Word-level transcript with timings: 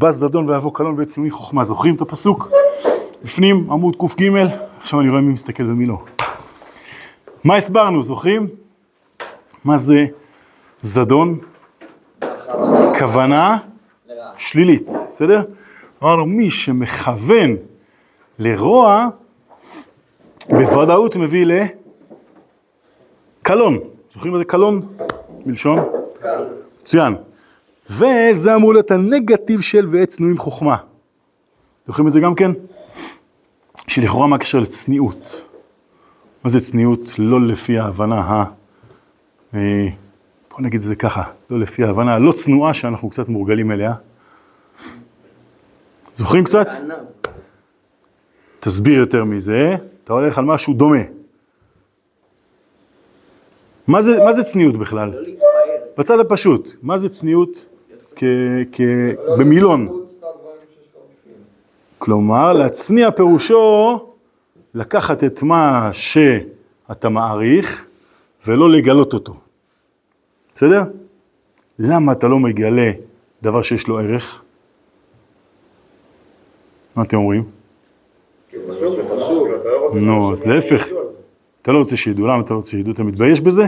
בז 0.00 0.14
זדון 0.14 0.48
ויבוא 0.48 0.74
קלון 0.74 0.94
ואצלומי 0.98 1.30
חוכמה. 1.30 1.64
זוכרים 1.64 1.94
את 1.94 2.00
הפסוק? 2.00 2.50
בפנים, 3.24 3.70
עמוד 3.70 3.96
קג, 3.96 4.46
עכשיו 4.80 5.00
אני 5.00 5.08
רואה 5.08 5.20
מי 5.20 5.32
מסתכל 5.32 5.62
ומי 5.62 5.86
לא. 5.86 6.02
מה 7.44 7.56
הסברנו, 7.56 8.02
זוכרים? 8.02 8.48
מה 9.64 9.76
זה 9.76 10.04
זדון? 10.82 11.38
כוונה 12.98 13.58
שלילית, 14.36 14.88
בסדר? 15.12 15.42
אמרנו, 16.02 16.26
מי 16.26 16.50
שמכוון 16.50 17.56
לרוע, 18.38 19.08
בוודאות 20.48 21.16
מביא 21.16 21.46
לקלון. 23.42 23.78
זוכרים 24.12 24.32
מה 24.32 24.38
זה 24.38 24.44
קלון? 24.44 24.86
מלשון? 25.46 25.78
מצוין. 26.82 27.14
וזה 27.90 28.54
אמור 28.54 28.72
להיות 28.72 28.90
הנגטיב 28.90 29.60
של 29.60 29.86
ועץ 29.90 30.16
צנועים 30.16 30.38
חוכמה. 30.38 30.76
זוכרים 31.86 32.08
את 32.08 32.12
זה 32.12 32.20
גם 32.20 32.34
כן? 32.34 32.50
שלכאורה 33.86 34.26
מה 34.26 34.36
הקשר 34.36 34.60
לצניעות? 34.60 35.42
מה 36.44 36.50
זה 36.50 36.60
צניעות? 36.60 37.00
לא 37.18 37.40
לפי 37.46 37.78
ההבנה 37.78 38.20
ה... 38.20 38.44
אה, 39.54 39.88
בוא 40.50 40.60
נגיד 40.60 40.80
את 40.80 40.86
זה 40.86 40.96
ככה, 40.96 41.22
לא 41.50 41.60
לפי 41.60 41.84
ההבנה 41.84 42.14
הלא 42.14 42.32
צנועה 42.32 42.74
שאנחנו 42.74 43.10
קצת 43.10 43.28
מורגלים 43.28 43.72
אליה. 43.72 43.94
זוכרים 46.14 46.44
קצת? 46.44 46.68
תסביר 48.60 48.98
יותר 48.98 49.24
מזה, 49.24 49.76
אתה 50.04 50.12
הולך 50.12 50.38
על 50.38 50.44
משהו 50.44 50.74
דומה. 50.74 51.02
מה 53.86 54.02
זה, 54.02 54.24
מה 54.24 54.32
זה 54.32 54.42
צניעות 54.42 54.76
בכלל? 54.76 55.24
בצד 55.98 56.20
הפשוט, 56.20 56.74
מה 56.82 56.98
זה 56.98 57.08
צניעות 57.08 57.66
במילון? 59.38 60.04
כלומר, 61.98 62.52
להצניע 62.52 63.10
פירושו 63.10 63.98
לקחת 64.74 65.24
את 65.24 65.42
מה 65.42 65.90
שאתה 65.92 67.08
מעריך 67.08 67.86
ולא 68.46 68.70
לגלות 68.70 69.12
אותו. 69.12 69.34
בסדר? 70.54 70.82
למה 71.78 72.12
אתה 72.12 72.28
לא 72.28 72.38
מגלה 72.38 72.90
דבר 73.42 73.62
שיש 73.62 73.88
לו 73.88 73.98
ערך? 73.98 74.42
מה 76.96 77.02
אתם 77.02 77.16
אומרים? 77.16 77.44
נו, 79.94 80.32
אז 80.32 80.46
להפך, 80.46 80.88
אתה 81.62 81.72
לא 81.72 81.78
רוצה 81.78 81.96
שידעו, 81.96 82.26
למה 82.26 82.40
אתה 82.40 82.52
לא 82.54 82.58
רוצה 82.58 82.70
שידעו? 82.70 82.92
אתה 82.92 83.02
מתבייש 83.02 83.40
בזה? 83.40 83.64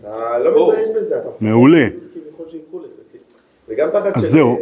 אתה 0.00 0.38
לא 0.38 0.68
מתבייש 0.68 0.88
בזה, 0.96 1.18
אתה 1.18 1.28
מעולה. 1.40 1.88
כביכול 1.90 2.46
שיקחו 2.50 2.78
לך, 2.78 2.86
כאילו. 3.10 3.24
וגם 3.82 4.00
פחד 4.00 4.10
אז 4.14 4.24
של- 4.24 4.28
זהו, 4.30 4.58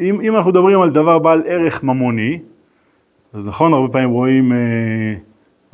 אם, 0.00 0.20
אם 0.20 0.36
אנחנו 0.36 0.50
מדברים 0.50 0.80
על 0.82 0.90
דבר 0.90 1.18
בעל 1.18 1.42
ערך 1.46 1.82
ממוני, 1.84 2.38
אז 3.32 3.46
נכון, 3.46 3.72
הרבה 3.72 3.92
פעמים 3.92 4.10
רואים 4.10 4.52
אה, 4.52 4.58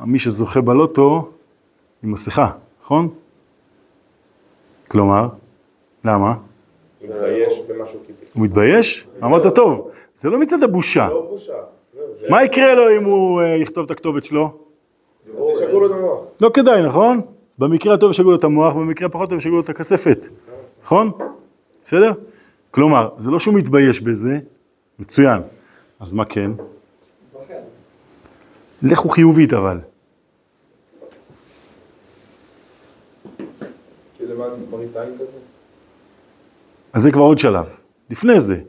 מי 0.05 0.19
שזוכה 0.19 0.61
בלוטו 0.61 1.29
עם 2.03 2.11
מסכה, 2.11 2.49
נכון? 2.83 3.09
כלומר, 4.87 5.27
למה? 6.05 6.33
מתבייש 7.03 7.53
במשהו 7.67 7.99
כאילו. 8.05 8.19
הוא 8.33 8.43
מתבייש? 8.43 9.07
אמרת 9.23 9.55
טוב, 9.55 9.89
זה 10.15 10.29
לא 10.29 10.39
מצד 10.39 10.63
הבושה. 10.63 11.07
לא 11.09 11.27
בושה. 11.29 11.53
זה- 12.19 12.27
מה 12.29 12.43
יקרה 12.43 12.75
לו 12.75 12.97
אם 12.97 13.03
הוא 13.03 13.41
אה, 13.41 13.47
יכתוב 13.55 13.85
את 13.85 13.91
הכתובת 13.91 14.23
שלו? 14.23 14.51
לא 16.41 16.49
כדאי, 16.53 16.81
נכון? 16.81 17.21
במקרה 17.59 17.93
הטוב 17.93 18.11
ישגעו 18.11 18.29
לו 18.31 18.37
את 18.37 18.43
המוח, 18.43 18.73
במקרה 18.73 19.07
הפחות 19.07 19.29
טוב 19.29 19.37
ישגעו 19.37 19.55
לו 19.55 19.61
את 19.61 19.69
הכספת, 19.69 20.25
נכון? 20.83 21.11
בסדר? 21.85 22.11
כלומר, 22.71 23.09
זה 23.17 23.31
לא 23.31 23.39
שהוא 23.39 23.55
מתבייש 23.55 24.01
בזה, 24.01 24.39
מצוין. 24.99 25.41
אז 25.99 26.13
מה 26.13 26.25
כן? 26.25 26.51
לכו 28.81 29.09
חיובית 29.09 29.53
אבל. 29.53 29.79
אז 36.93 37.01
זה 37.01 37.11
כבר 37.11 37.21
עוד 37.21 37.39
שלב. 37.39 37.65
לפני 38.09 38.39
זה, 38.39 38.61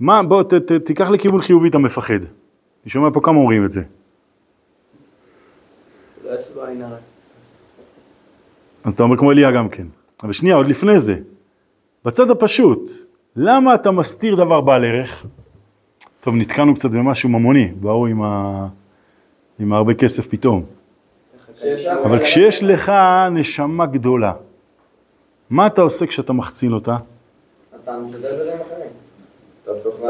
מה, 0.00 0.22
בוא 0.22 0.42
ת, 0.42 0.54
ת, 0.54 0.72
תיקח 0.72 1.08
לכיוון 1.08 1.42
חיובי 1.42 1.68
את 1.68 1.74
המפחד. 1.74 2.20
אני 2.84 2.90
שומע 2.90 3.08
פה 3.12 3.20
כמה 3.22 3.36
אומרים 3.36 3.64
את 3.64 3.70
זה. 3.70 3.82
לא. 6.24 6.30
אז 8.84 8.92
אתה 8.92 9.02
אומר 9.02 9.16
כמו 9.16 9.32
אליה 9.32 9.50
גם 9.50 9.68
כן. 9.68 9.86
אבל 10.22 10.32
שנייה, 10.32 10.56
עוד 10.56 10.66
לפני 10.66 10.98
זה. 10.98 11.16
בצד 12.04 12.30
הפשוט, 12.30 12.90
למה 13.36 13.74
אתה 13.74 13.90
מסתיר 13.90 14.34
דבר 14.34 14.60
בעל 14.60 14.84
ערך? 14.84 15.26
טוב, 16.20 16.34
נתקענו 16.34 16.74
קצת 16.74 16.90
במשהו 16.90 17.28
ממוני, 17.28 17.72
באו 17.80 18.06
עם, 18.06 18.22
ה... 18.22 18.66
עם 19.58 19.72
הרבה 19.72 19.94
כסף 19.94 20.26
פתאום. 20.26 20.62
אבל 22.04 22.24
כשיש 22.24 22.62
לך 22.62 22.92
נשמה 23.30 23.86
גדולה, 23.86 24.32
מה 25.50 25.66
אתה 25.66 25.82
עושה 25.82 26.06
כשאתה 26.06 26.32
מחצין 26.32 26.72
אותה? 26.72 26.96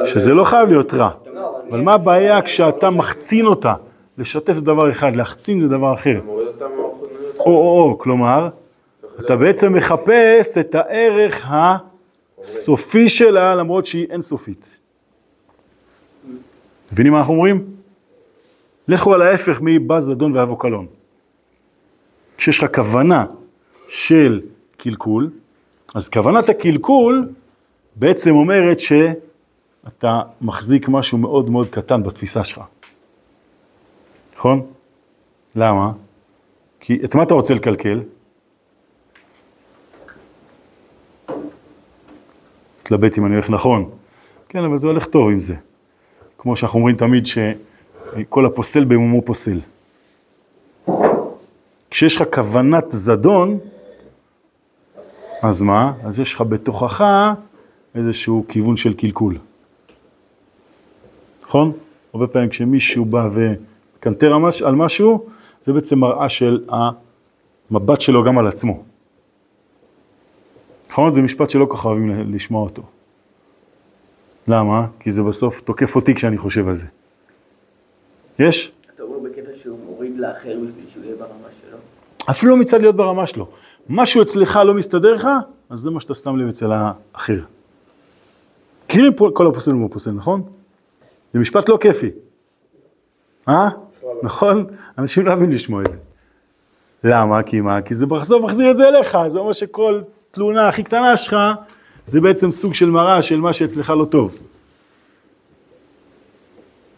שזה 0.05 0.35
לא 0.35 0.45
חייב 0.45 0.69
להיות 0.69 0.95
רע. 0.95 1.11
לא, 1.35 1.59
אבל 1.71 1.81
מה 1.81 1.95
הבעיה 1.95 2.43
כשאתה 2.43 2.91
מחצין 2.91 3.47
אותה? 3.47 3.75
לשתף 4.19 4.53
זה 4.53 4.65
דבר 4.65 4.91
אחד, 4.91 5.17
להחצין 5.17 5.61
זה 5.61 5.69
דבר 5.69 5.95
אחר. 5.95 6.21
או 7.39 7.47
או 7.47 7.91
או, 7.91 7.99
כלומר, 7.99 8.49
אתה 9.21 9.37
בעצם 9.37 9.73
מחפש 9.73 10.59
את 10.59 10.75
הערך 10.75 11.47
הסופי 12.45 13.09
שלה, 13.09 13.55
למרות 13.55 13.87
שהיא 13.87 14.07
אינסופית. 14.11 14.77
מבינים 16.93 17.13
מה 17.13 17.19
אנחנו 17.19 17.35
אומרים? 17.35 17.65
לכו 18.89 19.15
על 19.15 19.23
ההפך 19.23 19.59
מבז 19.63 20.05
זדון 20.05 20.37
ואבו 20.37 20.57
קלון. 20.57 20.87
כשיש 22.37 22.63
לך 22.63 22.75
כוונה 22.75 23.25
של 23.89 24.41
קלקול, 24.77 25.31
אז 25.95 26.09
כוונת 26.09 26.49
הקלקול 26.49 27.29
בעצם 27.97 28.31
אומרת 28.31 28.81
שאתה 28.81 30.23
מחזיק 30.41 30.89
משהו 30.89 31.19
מאוד 31.19 31.51
מאוד 31.51 31.69
קטן 31.69 32.03
בתפיסה 32.03 32.45
שלך. 32.45 32.61
נכון? 34.37 34.67
למה? 35.57 35.93
כי 36.81 37.01
את 37.05 37.15
מה 37.15 37.23
אתה 37.23 37.35
רוצה 37.35 37.55
לקלקל? 37.55 38.01
מתלבט 42.85 43.19
אם 43.19 43.27
אני 43.27 43.35
הולך 43.35 43.51
נכון. 43.51 43.91
כן, 44.49 44.65
אבל 44.65 44.77
זה 44.77 44.87
הולך 44.87 45.07
טוב 45.07 45.31
עם 45.31 45.41
זה. 45.41 45.55
כמו 46.39 46.57
שאנחנו 46.57 46.79
אומרים 46.79 46.97
תמיד 46.97 47.27
שכל 47.27 48.47
הפוסל 48.47 48.85
במומו 48.85 49.23
פוסל. 49.23 49.61
כשיש 51.91 52.17
לך 52.17 52.23
כוונת 52.35 52.85
זדון, 52.91 53.59
אז 55.43 55.63
מה? 55.63 55.93
אז 56.05 56.21
יש 56.21 56.35
לך 56.35 56.41
בתוכך 56.41 57.05
איזשהו 57.95 58.45
כיוון 58.49 58.77
של 58.77 58.95
קלקול. 58.95 59.39
נכון? 61.47 61.73
הרבה 62.15 62.27
פעמים 62.27 62.49
כשמישהו 62.49 63.05
בא 63.05 63.29
וקנטר 63.33 64.33
על 64.35 64.41
מש- 64.41 64.63
על 64.63 64.75
משהו, 64.75 65.27
זה 65.63 65.73
בעצם 65.73 65.99
מראה 65.99 66.29
של 66.29 66.65
המבט 67.71 68.01
שלו 68.01 68.25
גם 68.25 68.39
על 68.39 68.47
עצמו. 68.49 68.83
נכון? 70.95 71.13
זה 71.13 71.23
משפט 71.23 71.51
שלא 71.51 71.65
כל 71.65 71.77
כך 71.77 71.85
אוהבים 71.85 72.33
לשמוע 72.35 72.63
אותו. 72.63 72.83
למה? 74.49 74.87
כי 75.01 75.11
זה 75.11 75.23
בסוף 75.23 75.61
תוקף 75.61 75.97
אותי 75.97 76.15
כשאני 76.15 76.39
חושב 76.39 76.69
על 76.69 76.75
זה. 76.75 76.87
יש? 78.39 78.73
אתה 78.95 79.03
אומר 79.03 79.19
בקטע 79.19 79.51
שהוא 79.63 79.79
מוריד 79.87 80.19
לאחר 80.19 80.57
בשביל 80.57 80.85
שהוא 80.93 81.05
יהיה 81.05 81.17
ברמה 81.17 81.49
שלו. 81.61 81.79
אפילו 82.31 82.53
לא 82.53 82.57
מצד 82.61 82.81
להיות 82.81 82.97
ברמה 82.97 83.27
שלו. 83.27 83.49
משהו 83.89 84.23
אצלך 84.23 84.57
לא 84.57 84.75
מסתדר 84.75 85.15
לך, 85.15 85.29
אז 85.71 85.79
זה 85.79 85.91
מה 85.91 86.01
שאתה 86.01 86.15
שם 86.15 86.37
לב 86.37 86.49
אצל 86.49 86.73
האחר. 86.73 87.41
מכירים 88.87 89.13
כל 89.35 89.47
הפוסל 89.47 89.75
ומו 89.75 89.89
פוסל, 89.89 90.11
נכון? 90.11 90.43
זה 91.33 91.39
משפט 91.39 91.69
לא 91.69 91.79
כיפי. 91.81 92.11
אה? 93.49 93.69
נכון? 94.23 94.67
אנשים 94.99 95.27
לא 95.27 95.31
אוהבים 95.31 95.51
לשמוע 95.51 95.83
את 95.83 95.91
זה. 95.91 95.99
למה? 97.05 97.43
כי 97.43 97.61
מה? 97.61 97.83
כי 97.83 97.95
זה 97.95 98.07
בסוף 98.07 98.45
מחזיר 98.45 98.71
את 98.71 98.77
זה 98.77 98.89
אליך, 98.89 99.19
זה 99.27 99.39
אומר 99.39 99.53
שכל 99.53 100.01
תלונה 100.35 100.69
הכי 100.69 100.83
קטנה 100.83 101.17
שלך, 101.17 101.37
זה 102.07 102.21
בעצם 102.21 102.53
סוג 102.53 102.75
של 102.75 102.91
מראה 102.91 103.23
של 103.23 103.41
מה 103.41 103.53
שאצלך 103.53 103.91
לא 103.91 104.05
טוב. 104.05 104.39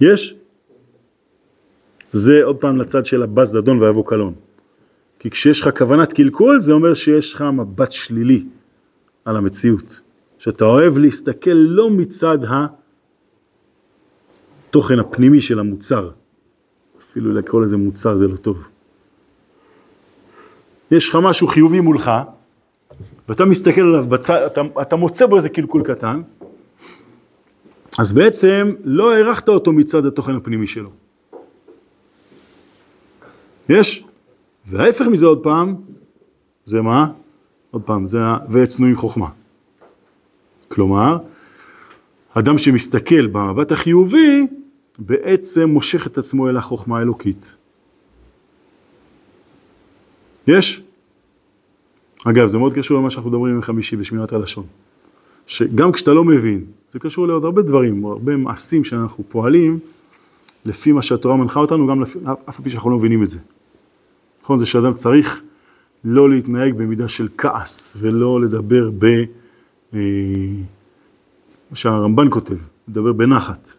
יש? 0.01 0.35
זה 2.13 2.45
עוד 2.45 2.57
פעם 2.57 2.77
לצד 2.77 3.07
של 3.07 3.23
הבז 3.23 3.49
זדון 3.49 3.83
ויבוא 3.83 4.05
קלון. 4.07 4.35
כי 5.19 5.31
כשיש 5.31 5.61
לך 5.61 5.79
כוונת 5.79 6.13
קלקול, 6.13 6.61
זה 6.61 6.73
אומר 6.73 6.95
שיש 6.95 7.35
לך 7.35 7.43
מבט 7.43 7.93
שלילי 7.93 8.45
על 9.25 9.37
המציאות. 9.37 10.01
שאתה 10.39 10.65
אוהב 10.65 10.99
להסתכל 10.99 11.51
לא 11.51 11.91
מצד 11.91 12.39
התוכן 14.69 14.99
הפנימי 14.99 15.41
של 15.41 15.59
המוצר. 15.59 16.11
אפילו 16.99 17.35
לקרוא 17.35 17.63
לזה 17.63 17.77
מוצר 17.77 18.17
זה 18.17 18.29
לא 18.29 18.37
טוב. 18.37 18.69
יש 20.91 21.09
לך 21.09 21.19
משהו 21.23 21.49
חיובי 21.49 21.81
מולך, 21.81 22.11
ואתה 23.29 23.45
מסתכל 23.45 23.81
עליו 23.81 24.07
בצד, 24.07 24.43
אתה, 24.47 24.61
אתה 24.83 24.97
מוצא 24.97 25.27
בו 25.27 25.37
איזה 25.37 25.49
קלקול 25.49 25.83
קטן, 25.85 26.23
אז 27.99 28.13
בעצם 28.13 28.75
לא 28.85 29.13
הערכת 29.13 29.49
אותו 29.49 29.73
מצד 29.73 30.07
התוכן 30.07 30.35
הפנימי 30.35 30.67
שלו. 30.67 30.91
יש? 33.69 34.05
וההפך 34.67 35.07
מזה 35.07 35.27
עוד 35.27 35.43
פעם, 35.43 35.75
זה 36.65 36.83
מה? 36.83 37.07
עוד 37.71 37.83
פעם, 37.83 38.07
זה 38.07 38.19
ה... 38.21 38.39
והצנועים 38.49 38.97
חוכמה. 38.97 39.29
כלומר, 40.69 41.19
אדם 42.35 42.59
שמסתכל 42.59 43.27
במבט 43.27 43.73
החיובי, 43.73 44.47
בעצם 44.99 45.69
מושך 45.69 46.07
את 46.07 46.19
עצמו 46.19 46.49
אל 46.49 46.57
החוכמה 46.57 46.99
האלוקית. 46.99 47.55
יש? 50.47 50.83
אגב, 52.31 52.47
זה 52.47 52.59
מאוד 52.59 52.75
קשור 52.75 52.99
למה 52.99 53.11
שאנחנו 53.11 53.31
מדברים 53.31 53.55
עם 53.55 53.63
חמישי 53.63 53.97
בשמירת 53.97 54.33
הלשון. 54.33 54.65
שגם 55.47 55.93
כשאתה 55.93 56.13
לא 56.13 56.25
מבין, 56.25 56.65
זה 56.91 56.99
קשור 56.99 57.27
לעוד 57.27 57.45
הרבה 57.45 57.63
דברים, 57.63 58.05
הרבה 58.05 58.37
מעשים 58.37 58.85
שאנחנו 58.85 59.25
פועלים, 59.29 59.79
לפי 60.65 60.93
מה 60.93 61.03
שהתורה 61.03 61.37
מנחה 61.37 61.61
אותנו, 61.61 61.87
גם 61.87 62.03
לפי, 62.03 62.19
אף 62.49 62.59
על 62.59 62.65
פי 62.65 62.71
שאנחנו 62.71 62.91
לא 62.91 62.97
מבינים 62.97 63.23
את 63.23 63.29
זה. 63.29 63.39
נכון? 64.43 64.59
זה 64.59 64.67
שאדם 64.67 64.95
צריך 64.95 65.43
לא 66.05 66.31
להתנהג 66.31 66.75
במידה 66.75 67.09
של 67.09 67.29
כעס, 67.39 67.97
ולא 68.01 68.41
לדבר 68.41 68.91
ב... 68.99 69.05
אה, 69.95 70.01
מה 71.71 71.77
שהרמב"ן 71.77 72.27
כותב, 72.31 72.57
לדבר 72.89 73.13
בנחת. 73.13 73.77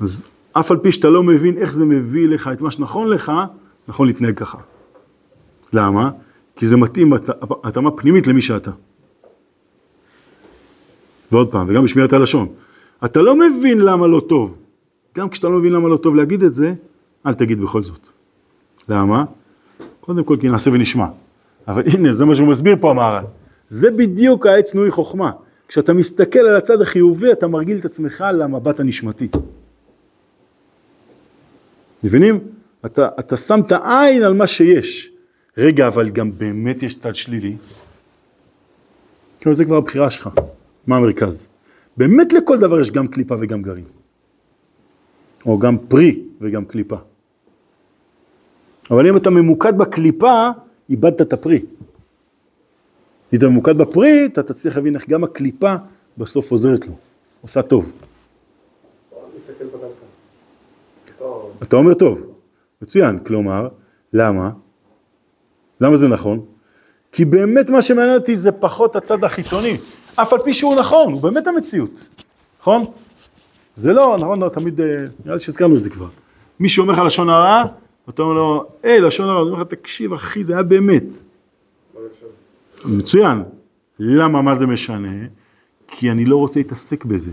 אז 0.00 0.30
אף 0.52 0.70
על 0.70 0.76
פי 0.76 0.92
שאתה 0.92 1.10
לא 1.10 1.22
מבין 1.22 1.58
איך 1.58 1.72
זה 1.72 1.84
מביא 1.84 2.28
לך 2.28 2.50
את 2.52 2.60
מה 2.60 2.70
שנכון 2.70 3.08
לך, 3.08 3.32
נכון 3.88 4.06
להתנהג 4.06 4.36
ככה. 4.36 4.58
למה? 5.72 6.10
כי 6.56 6.66
זה 6.66 6.76
מתאים 6.76 7.12
התאמה 7.64 7.90
פנימית 7.90 8.26
למי 8.26 8.42
שאתה. 8.42 8.70
ועוד 11.32 11.52
פעם, 11.52 11.66
וגם 11.68 11.84
בשמירת 11.84 12.12
הלשון. 12.12 12.48
אתה 13.04 13.20
לא 13.20 13.36
מבין 13.36 13.78
למה 13.78 14.06
לא 14.06 14.20
טוב. 14.28 14.58
גם 15.16 15.28
כשאתה 15.28 15.48
לא 15.48 15.58
מבין 15.58 15.72
למה 15.72 15.88
לא 15.88 15.96
טוב 15.96 16.16
להגיד 16.16 16.42
את 16.42 16.54
זה, 16.54 16.74
אל 17.26 17.34
תגיד 17.34 17.60
בכל 17.60 17.82
זאת. 17.82 18.08
למה? 18.88 19.24
קודם 20.00 20.24
כל 20.24 20.36
כי 20.40 20.48
נעשה 20.48 20.70
ונשמע. 20.70 21.06
אבל 21.68 21.82
הנה, 21.86 22.12
זה 22.12 22.24
מה 22.24 22.34
שהוא 22.34 22.48
מסביר 22.48 22.76
פה 22.80 22.90
המהר"ל. 22.90 23.24
זה 23.68 23.90
בדיוק 23.90 24.46
העץ 24.46 24.74
נוי 24.74 24.90
חוכמה. 24.90 25.30
כשאתה 25.68 25.92
מסתכל 25.92 26.38
על 26.38 26.56
הצד 26.56 26.80
החיובי, 26.80 27.32
אתה 27.32 27.46
מרגיל 27.46 27.78
את 27.78 27.84
עצמך 27.84 28.24
למבט 28.34 28.80
הנשמתי. 28.80 29.28
מבינים? 32.04 32.40
אתה, 32.86 33.08
אתה 33.18 33.36
שם 33.36 33.60
את 33.66 33.72
העין 33.72 34.22
על 34.22 34.34
מה 34.34 34.46
שיש. 34.46 35.11
רגע, 35.58 35.88
אבל 35.88 36.10
גם 36.10 36.32
באמת 36.32 36.82
יש 36.82 36.98
צד 36.98 37.14
שלילי. 37.14 37.56
כאילו 39.40 39.54
זה 39.54 39.64
כבר 39.64 39.76
הבחירה 39.76 40.10
שלך, 40.10 40.30
מה 40.86 40.96
המרכז. 40.96 41.48
באמת 41.96 42.32
לכל 42.32 42.58
דבר 42.58 42.80
יש 42.80 42.90
גם 42.90 43.08
קליפה 43.08 43.34
וגם 43.40 43.62
גרעין. 43.62 43.84
או 45.46 45.58
גם 45.58 45.78
פרי 45.78 46.22
וגם 46.40 46.64
קליפה. 46.64 46.96
אבל 48.90 49.08
אם 49.08 49.16
אתה 49.16 49.30
ממוקד 49.30 49.78
בקליפה, 49.78 50.48
איבדת 50.90 51.20
את 51.20 51.32
הפרי. 51.32 51.58
אם 53.32 53.38
אתה 53.38 53.48
ממוקד 53.48 53.78
בפרי, 53.78 54.26
אתה 54.26 54.42
תצליח 54.42 54.76
להבין 54.76 54.94
איך 54.94 55.08
גם 55.08 55.24
הקליפה 55.24 55.74
בסוף 56.18 56.50
עוזרת 56.50 56.86
לו, 56.86 56.94
עושה 57.40 57.62
טוב. 57.62 57.92
אתה 61.62 61.76
אומר 61.76 61.94
טוב, 61.94 62.26
מצוין, 62.82 63.18
כלומר, 63.18 63.68
למה? 64.12 64.50
למה 65.80 65.96
זה 65.96 66.08
נכון? 66.08 66.40
כי 67.12 67.24
באמת 67.24 67.70
מה 67.70 67.82
שמעניין 67.82 68.14
אותי 68.14 68.36
זה 68.36 68.52
פחות 68.52 68.96
הצד 68.96 69.24
החיצוני, 69.24 69.78
אף 70.16 70.32
על 70.32 70.38
פי 70.44 70.54
שהוא 70.54 70.74
נכון, 70.74 71.12
הוא 71.12 71.22
באמת 71.22 71.46
המציאות, 71.46 71.90
נכון? 72.60 72.82
זה 73.74 73.92
לא, 73.92 74.16
נכון, 74.20 74.42
לא, 74.42 74.48
תמיד, 74.48 74.80
אה, 74.80 74.86
נראה 75.24 75.34
לי 75.34 75.40
שהזכרנו 75.40 75.76
את 75.76 75.82
זה 75.82 75.90
כבר. 75.90 76.08
מי 76.60 76.68
שאומר 76.68 76.92
לך 76.92 76.98
לשון 76.98 77.28
הרע, 77.28 77.64
אתה 78.08 78.22
אומר 78.22 78.34
לו, 78.34 78.66
היי, 78.82 79.00
לשון 79.00 79.28
הרע, 79.28 79.40
הוא 79.40 79.50
אומר 79.50 79.60
לך, 79.60 79.68
תקשיב 79.68 80.12
אחי, 80.12 80.44
זה 80.44 80.52
היה 80.52 80.62
באמת. 80.62 81.04
מצוין. 82.84 83.42
למה, 83.98 84.42
מה 84.42 84.54
זה 84.54 84.66
משנה? 84.66 85.26
כי 85.88 86.10
אני 86.10 86.24
לא 86.24 86.36
רוצה 86.36 86.60
להתעסק 86.60 87.04
בזה. 87.04 87.30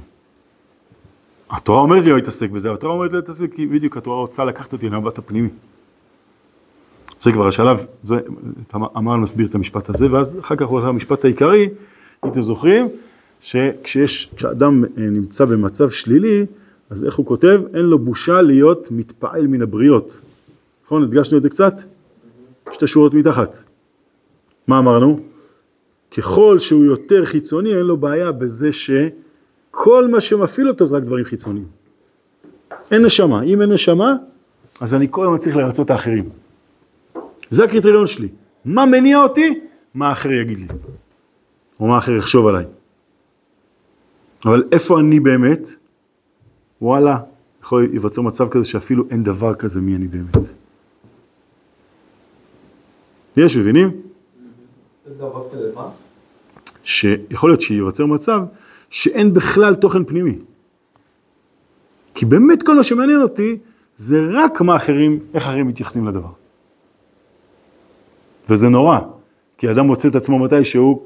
התורה 1.50 1.82
אומרת 1.82 2.04
לי 2.04 2.10
לא 2.10 2.16
להתעסק 2.16 2.50
בזה, 2.50 2.72
התורה 2.72 2.94
אומרת 2.94 3.12
לי 3.12 3.18
להתעסק, 3.18 3.54
כי 3.56 3.68
בדיוק 3.68 3.98
התורה 3.98 4.20
רוצה 4.20 4.46
לקחת 4.46 4.74
אותי 4.74 4.90
למבט 4.90 5.18
הפנימי. 5.18 5.50
זה 7.20 7.32
כבר 7.32 7.48
השלב, 7.48 7.86
זה, 8.02 8.20
אמר 8.76 9.16
מסביר 9.16 9.48
את 9.48 9.56
המשפט 9.56 9.90
הזה, 9.90 10.12
ואז 10.12 10.40
אחר 10.40 10.56
כך 10.56 10.66
הוא 10.66 10.80
המשפט 10.80 11.26
העיקרי, 11.26 11.70
אם 12.26 12.30
אתם 12.30 12.42
זוכרים, 12.42 12.88
שכשיש, 13.42 14.32
כשאדם 14.36 14.84
אה, 14.84 14.90
נמצא 14.98 15.46
במצב 15.46 15.90
שלילי, 15.90 16.46
אז 16.90 17.04
איך 17.04 17.16
הוא 17.16 17.26
כותב? 17.26 17.62
אין 17.74 17.86
לו 17.86 18.00
בושה 18.00 18.42
להיות 18.42 18.88
מתפעל 18.92 19.48
מן 19.48 19.62
הבריות. 19.62 20.20
נכון? 20.86 21.04
הדגשנו 21.04 21.38
את 21.38 21.44
זה 21.44 21.50
קצת? 21.50 21.74
שתי 22.72 22.88
שורות 22.88 23.14
מתחת. 23.14 23.64
מה 24.68 24.80
אמרנו? 24.80 25.20
ככל 26.18 26.60
שהוא 26.60 26.86
יותר 26.86 27.26
חיצוני, 27.26 27.76
אין 27.76 27.86
לו 27.86 27.98
בעיה 27.98 28.32
בזה 28.32 28.70
שכל 28.72 30.08
מה 30.08 30.22
שמפעיל 30.22 30.70
אותו 30.70 30.86
זה 30.86 30.96
רק 30.96 31.04
דברים 31.04 31.26
חיצוניים. 31.26 31.66
אין 32.92 33.06
נשמה. 33.06 33.44
אם 33.44 33.62
אין 33.62 33.72
נשמה, 33.72 34.14
אז 34.82 34.94
אני 34.94 35.08
כל 35.12 35.24
הזמן 35.24 35.38
צריך 35.38 35.56
לרצות 35.56 35.86
את 35.86 35.92
האחרים. 35.92 36.30
זה 37.50 37.64
הקריטריון 37.64 38.06
שלי. 38.06 38.28
מה 38.66 38.86
מניע 38.86 39.18
אותי? 39.18 39.60
מה 39.94 40.10
האחר 40.10 40.32
יגיד 40.32 40.60
לי. 40.60 40.68
או 41.80 41.88
מה 41.88 41.96
האחר 41.96 42.12
יחשוב 42.12 42.48
עליי. 42.48 42.66
אבל 44.46 44.64
איפה 44.72 45.00
אני 45.00 45.20
באמת? 45.20 45.70
וואלה, 46.82 47.18
יכול 47.64 47.88
להיווצר 47.90 48.22
מצב 48.22 48.50
כזה 48.50 48.64
שאפילו 48.64 49.04
אין 49.10 49.24
דבר 49.24 49.54
כזה 49.54 49.82
מי 49.82 49.96
אני 49.96 50.08
באמת. 50.08 50.38
יש, 53.38 53.58
מבינים? 53.58 54.02
שיכול 56.84 57.50
להיות 57.50 57.62
שייווצר 57.62 58.06
מצב 58.06 58.42
שאין 58.90 59.34
בכלל 59.34 59.76
תוכן 59.76 60.04
פנימי. 60.04 60.38
כי 62.14 62.26
באמת 62.26 62.64
כל 62.64 62.76
מה 62.76 62.84
שמעניין 62.84 63.22
אותי 63.22 63.58
זה 63.98 64.22
רק 64.32 64.62
מה 64.62 64.76
אחרים, 64.76 65.20
איך 65.34 65.44
אחרים 65.44 65.68
מתייחסים 65.68 66.08
לדבר. 66.08 66.39
וזה 68.50 68.70
נורא, 68.70 69.00
כי 69.58 69.72
אדם 69.72 69.88
מוצא 69.88 70.08
את 70.08 70.16
עצמו 70.16 70.40
מתי 70.40 70.64
שהוא 70.64 71.02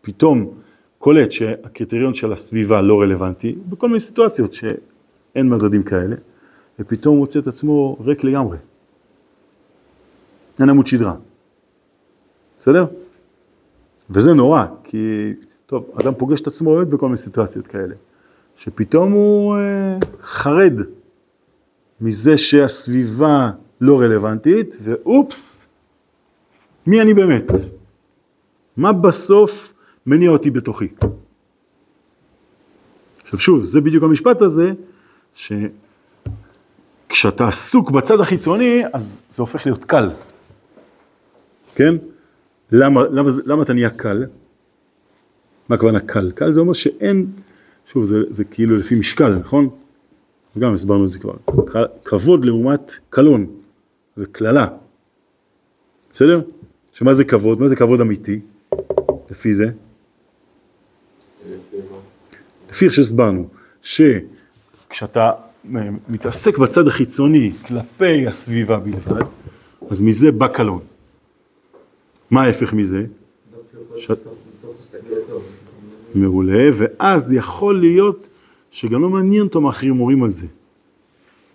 פתאום 0.00 0.50
קולט 0.98 1.32
שהקריטריון 1.32 2.14
של 2.14 2.32
הסביבה 2.32 2.80
לא 2.82 3.00
רלוונטי, 3.00 3.56
בכל 3.68 3.86
מיני 3.86 4.00
סיטואציות 4.00 4.52
שאין 4.52 5.48
מדדים 5.48 5.82
כאלה, 5.82 6.16
ופתאום 6.78 7.14
הוא 7.14 7.20
מוצא 7.20 7.38
את 7.38 7.46
עצמו 7.46 7.96
ריק 8.00 8.24
לגמרי. 8.24 8.58
אין 10.60 10.68
עמוד 10.68 10.86
שדרה. 10.86 11.14
בסדר? 12.60 12.86
וזה 14.10 14.34
נורא, 14.34 14.64
כי, 14.84 15.32
טוב, 15.66 15.90
אדם 16.00 16.14
פוגש 16.14 16.40
את 16.40 16.46
עצמו 16.46 16.74
באמת 16.74 16.88
בכל 16.88 17.06
מיני 17.06 17.16
סיטואציות 17.16 17.66
כאלה, 17.66 17.94
שפתאום 18.56 19.12
הוא 19.12 19.56
אה, 19.56 19.98
חרד 20.22 20.80
מזה 22.00 22.36
שהסביבה 22.36 23.50
לא 23.80 24.00
רלוונטית, 24.00 24.76
ואופס, 24.82 25.66
מי 26.86 27.00
אני 27.00 27.14
באמת? 27.14 27.44
מה 28.76 28.92
בסוף 28.92 29.72
מניע 30.06 30.30
אותי 30.30 30.50
בתוכי? 30.50 30.88
עכשיו 33.22 33.38
שוב, 33.38 33.62
זה 33.62 33.80
בדיוק 33.80 34.04
המשפט 34.04 34.42
הזה, 34.42 34.72
שכשאתה 35.34 37.48
עסוק 37.48 37.90
בצד 37.90 38.20
החיצוני, 38.20 38.82
אז 38.92 39.24
זה 39.28 39.42
הופך 39.42 39.66
להיות 39.66 39.84
קל, 39.84 40.10
כן? 41.74 41.94
למה, 42.72 43.02
למה, 43.10 43.30
למה 43.46 43.62
אתה 43.62 43.72
נהיה 43.72 43.90
קל? 43.90 44.26
מה 45.68 45.76
הכוונה 45.76 46.00
קל? 46.00 46.32
קל 46.34 46.52
זה 46.52 46.60
אומר 46.60 46.72
שאין, 46.72 47.26
שוב, 47.86 48.04
זה, 48.04 48.18
זה 48.30 48.44
כאילו 48.44 48.76
לפי 48.76 48.94
משקל, 48.94 49.34
נכון? 49.34 49.68
וגם 50.56 50.74
הסברנו 50.74 51.04
את 51.04 51.10
זה 51.10 51.18
כבר. 51.18 51.34
כבוד 52.04 52.44
לעומת 52.44 52.92
קלון 53.10 53.46
וקללה, 54.18 54.66
בסדר? 56.14 56.40
שמה 57.00 57.14
זה 57.14 57.24
כבוד? 57.24 57.60
מה 57.60 57.68
זה 57.68 57.76
כבוד 57.76 58.00
אמיתי? 58.00 58.40
לפי 59.30 59.54
זה? 59.54 59.66
לפי 62.70 62.84
איך 62.84 62.92
שהסברנו, 62.92 63.48
שכשאתה 63.82 65.32
מתעסק 66.08 66.58
בצד 66.58 66.86
החיצוני 66.86 67.52
כלפי 67.66 68.26
הסביבה 68.26 68.78
בלבד, 68.78 69.22
אז 69.90 70.02
מזה 70.02 70.32
בא 70.32 70.48
קלון. 70.48 70.80
מה 72.30 72.42
ההפך 72.42 72.72
מזה? 72.72 73.04
ש... 73.96 74.10
מעולה, 76.14 76.68
ואז 76.72 77.32
יכול 77.32 77.80
להיות 77.80 78.26
שגם 78.70 79.02
לא 79.02 79.08
מעניין 79.08 79.42
אותו 79.42 79.60
מה 79.60 79.70
אחרים 79.70 80.00
אומרים 80.00 80.22
על 80.22 80.32
זה. 80.32 80.46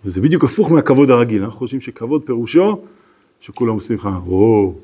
וזה 0.04 0.20
בדיוק 0.20 0.44
הפוך 0.44 0.70
מהכבוד 0.70 1.10
הרגיל, 1.10 1.42
אנחנו 1.42 1.58
חושבים 1.58 1.80
שכבוד 1.80 2.22
פירושו 2.24 2.82
שכולם 3.40 3.74
עושים 3.74 3.96
לך, 3.96 4.08
או, 4.26 4.74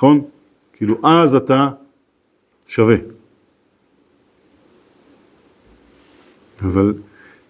נכון? 0.00 0.24
כאילו 0.72 0.96
אז 1.04 1.34
אתה 1.34 1.68
שווה. 2.66 2.96
אבל 6.60 6.94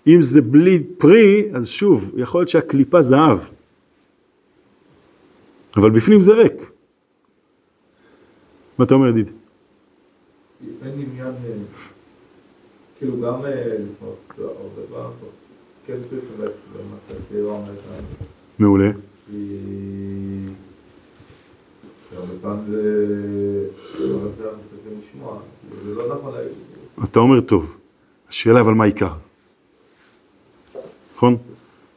אם 0.07 0.23
זה 0.23 0.43
בלי 0.43 0.85
פרי, 0.99 1.51
אז 1.55 1.69
שוב, 1.69 2.13
יכול 2.17 2.41
להיות 2.41 2.49
שהקליפה 2.49 3.03
זהב. 3.03 3.39
אבל 5.77 5.91
בפנים 5.91 6.21
זה 6.21 6.33
ריק. 6.33 6.71
מה 8.79 8.85
אתה 8.85 8.95
אומר, 8.95 9.09
ידיד? 9.09 9.31
אין 10.83 10.93
עניין, 10.93 11.27
אה, 11.27 11.53
כאילו 12.99 13.21
גם 13.21 13.41
לפנות, 13.45 14.33
הרבה 14.39 14.83
פעמים, 14.91 15.13
כן 15.87 15.97
צריך 16.09 16.25
אומרת, 16.35 16.53
מעולה. 18.59 18.91
אתה 27.05 27.21
אומר 27.21 27.41
טוב. 27.41 27.77
השאלה 28.29 28.61
אבל 28.61 28.73
מה 28.73 28.85
העיקר? 28.85 29.13
נכון? 31.15 31.37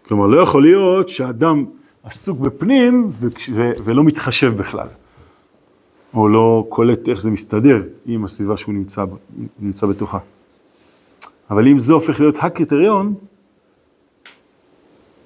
כלומר, 0.08 0.28
לא 0.28 0.42
יכול 0.42 0.64
להיות 0.64 1.10
שאדם 1.10 1.66
עסוק 2.04 2.40
בפנים 2.40 3.10
ולא 3.84 4.04
מתחשב 4.04 4.58
בכלל. 4.58 4.88
או 6.14 6.28
לא 6.28 6.66
קולט 6.70 7.10
איך 7.10 7.22
זה 7.22 7.32
מסתדר 7.32 7.84
עם 8.06 8.26
הסביבה 8.26 8.58
שהוא 8.58 8.74
נמצא, 8.74 9.06
נמצא 9.60 9.88
בתוכה. 9.88 10.20
אבל 11.50 11.68
אם 11.68 11.80
זה 11.80 11.94
הופך 11.94 12.20
להיות 12.20 12.36
הקריטריון, 12.42 13.14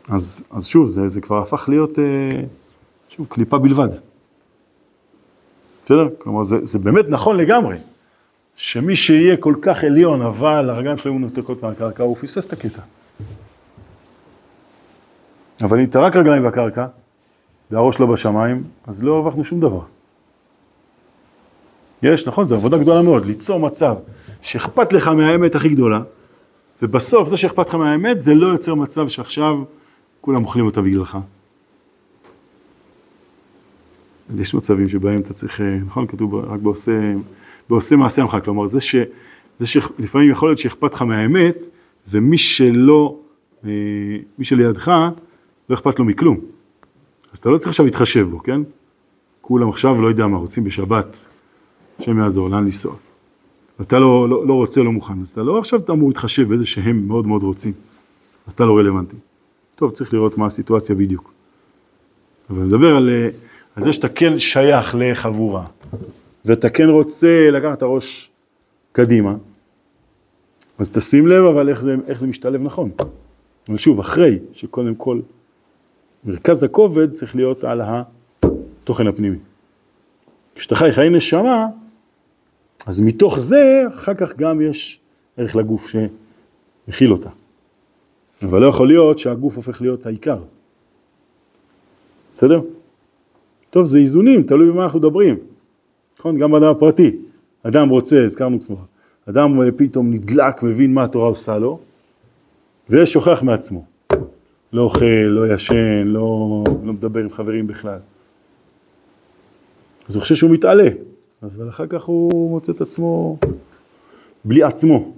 אז, 0.09 0.43
אז 0.51 0.65
שוב, 0.65 0.87
זה, 0.87 1.07
זה 1.07 1.21
כבר 1.21 1.41
הפך 1.41 1.69
להיות, 1.69 1.99
אה, 1.99 2.43
שוב, 3.09 3.27
קליפה 3.29 3.57
בלבד. 3.57 3.89
בסדר? 5.87 6.07
כלומר, 6.17 6.43
זה, 6.43 6.57
זה 6.63 6.79
באמת 6.79 7.05
נכון 7.09 7.37
לגמרי, 7.37 7.77
שמי 8.55 8.95
שיהיה 8.95 9.37
כל 9.37 9.55
כך 9.61 9.83
עליון, 9.83 10.21
אבל 10.21 10.69
הרגליים 10.69 10.97
שלו 10.97 11.11
יהיו 11.11 11.19
מנותקות 11.19 11.63
מהקרקע, 11.63 12.03
הוא 12.03 12.15
פספס 12.15 12.45
את 12.47 12.53
הקטע. 12.53 12.81
אבל 15.61 15.79
אם 15.79 15.85
אתה 15.85 15.99
רק 15.99 16.15
רגליים 16.15 16.43
בקרקע, 16.43 16.85
והראש 17.71 17.99
לא 17.99 18.05
בשמיים, 18.05 18.63
אז 18.87 19.03
לא 19.03 19.15
הרווחנו 19.15 19.43
שום 19.43 19.59
דבר. 19.59 19.81
יש, 22.03 22.27
נכון, 22.27 22.45
זו 22.45 22.55
עבודה 22.55 22.77
גדולה 22.77 23.01
מאוד, 23.01 23.25
ליצור 23.25 23.59
מצב 23.59 23.95
שאכפת 24.41 24.93
לך 24.93 25.07
מהאמת 25.07 25.55
הכי 25.55 25.69
גדולה, 25.69 26.01
ובסוף 26.81 27.27
זה 27.27 27.37
שאכפת 27.37 27.69
לך 27.69 27.75
מהאמת, 27.75 28.19
זה 28.19 28.33
לא 28.33 28.47
יוצר 28.47 28.75
מצב 28.75 29.07
שעכשיו 29.07 29.55
כולם 30.21 30.43
אוכלים 30.43 30.65
אותה 30.65 30.81
בגללך. 30.81 31.17
אז 34.29 34.39
יש 34.39 34.55
מצבים 34.55 34.89
שבהם 34.89 35.19
אתה 35.19 35.33
צריך, 35.33 35.61
אה, 35.61 35.77
נכון, 35.85 36.07
כתוב 36.07 36.35
רק 36.35 36.59
בעושה, 36.59 37.13
בעושה 37.69 37.95
מעשה 37.95 38.21
עמך, 38.21 38.37
כלומר 38.43 38.67
זה, 38.67 38.81
ש, 38.81 38.95
זה 39.57 39.67
שלפעמים 39.67 40.31
יכול 40.31 40.49
להיות 40.49 40.57
שאכפת 40.57 40.93
לך 40.93 41.01
מהאמת, 41.01 41.63
ומי 42.07 42.37
שלא, 42.37 43.19
אה, 43.65 43.69
מי 44.39 44.45
שלידך, 44.45 44.87
לא 45.69 45.75
אכפת 45.75 45.99
לו 45.99 46.05
מכלום. 46.05 46.37
אז 47.33 47.37
אתה 47.37 47.49
לא 47.49 47.57
צריך 47.57 47.67
עכשיו 47.67 47.85
להתחשב 47.85 48.27
בו, 48.29 48.43
כן? 48.43 48.61
כולם 49.41 49.69
עכשיו, 49.69 50.01
לא 50.01 50.07
יודע 50.07 50.27
מה, 50.27 50.37
רוצים 50.37 50.63
בשבת, 50.63 51.27
השם 51.99 52.19
יעזור, 52.19 52.49
לאן 52.49 52.63
לנסוע. 52.63 52.95
ואתה 53.79 53.99
לא, 53.99 54.29
לא, 54.29 54.47
לא 54.47 54.53
רוצה, 54.53 54.83
לא 54.83 54.91
מוכן, 54.91 55.19
אז 55.19 55.29
אתה 55.29 55.43
לא 55.43 55.59
עכשיו 55.59 55.79
אתה 55.79 55.91
אמור 55.91 56.09
להתחשב 56.09 56.49
באיזה 56.49 56.65
שהם 56.65 57.07
מאוד 57.07 57.27
מאוד 57.27 57.43
רוצים. 57.43 57.73
אתה 58.49 58.65
לא 58.65 58.77
רלוונטי. 58.77 59.15
טוב, 59.75 59.91
צריך 59.91 60.13
לראות 60.13 60.37
מה 60.37 60.45
הסיטואציה 60.45 60.95
בדיוק. 60.95 61.31
אבל 62.49 62.59
אני 62.59 62.67
מדבר 62.67 62.95
על, 62.95 63.09
אה, 63.09 63.29
על 63.77 63.83
זה 63.83 63.93
שאתה 63.93 64.09
כן 64.09 64.39
שייך 64.39 64.95
לחבורה, 64.99 65.65
ואתה 66.45 66.69
כן 66.69 66.89
רוצה 66.89 67.49
לקחת 67.51 67.77
את 67.77 67.81
הראש 67.81 68.29
קדימה, 68.91 69.35
אז 70.79 70.89
תשים 70.89 71.27
לב 71.27 71.43
אבל 71.43 71.69
איך 71.69 71.81
זה, 71.81 71.95
איך 72.07 72.19
זה 72.19 72.27
משתלב 72.27 72.61
נכון. 72.61 72.91
אבל 73.69 73.77
שוב, 73.77 73.99
אחרי 73.99 74.39
שקודם 74.53 74.95
כל 74.95 75.19
מרכז 76.23 76.63
הכובד 76.63 77.11
צריך 77.11 77.35
להיות 77.35 77.63
על 77.63 77.81
התוכן 77.81 79.07
הפנימי. 79.07 79.37
כשאתה 80.55 80.75
חי 80.75 80.91
חיי 80.91 81.09
נשמה, 81.09 81.67
אז 82.87 83.01
מתוך 83.01 83.39
זה 83.39 83.83
אחר 83.95 84.13
כך 84.13 84.35
גם 84.37 84.61
יש 84.61 84.99
ערך 85.37 85.55
לגוף 85.55 85.87
שמכיל 85.87 87.11
אותה. 87.11 87.29
אבל 88.43 88.61
לא 88.61 88.67
יכול 88.67 88.87
להיות 88.87 89.19
שהגוף 89.19 89.55
הופך 89.55 89.81
להיות 89.81 90.05
העיקר. 90.05 90.39
בסדר? 92.35 92.61
טוב, 93.77 93.85
זה 93.85 93.99
איזונים, 93.99 94.43
תלוי 94.43 94.71
במה 94.71 94.83
אנחנו 94.83 94.99
מדברים. 94.99 95.37
נכון? 96.19 96.37
גם 96.37 96.51
באדם 96.51 96.67
הפרטי. 96.67 97.15
אדם 97.63 97.89
רוצה, 97.89 98.23
הזכרנו 98.23 98.61
כבר, 98.61 98.75
אדם 99.29 99.71
פתאום 99.77 100.13
נדלק, 100.13 100.63
מבין 100.63 100.93
מה 100.93 101.03
התורה 101.03 101.27
עושה 101.27 101.57
לו, 101.57 101.79
ושוכח 102.89 103.43
מעצמו. 103.43 103.85
לא 104.73 104.81
אוכל, 104.81 105.05
לא 105.05 105.53
ישן, 105.53 106.07
לא, 106.07 106.63
לא 106.83 106.93
מדבר 106.93 107.19
עם 107.19 107.29
חברים 107.29 107.67
בכלל. 107.67 107.99
אז 110.09 110.15
הוא 110.15 110.21
חושב 110.21 110.35
שהוא 110.35 110.51
מתעלה, 110.51 110.89
אבל 111.43 111.69
אחר 111.69 111.87
כך 111.87 112.03
הוא 112.03 112.49
מוצא 112.49 112.71
את 112.71 112.81
עצמו 112.81 113.37
בלי 114.45 114.63
עצמו, 114.63 115.13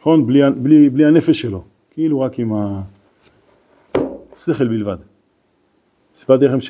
נכון? 0.00 0.26
בלי, 0.26 0.40
בלי, 0.56 0.90
בלי 0.90 1.04
הנפש 1.04 1.40
שלו, 1.40 1.64
כאילו 1.90 2.20
רק 2.20 2.38
עם 2.38 2.52
השכל 4.32 4.68
בלבד. 4.68 4.96
סיפרתי 6.14 6.44
לכם 6.44 6.60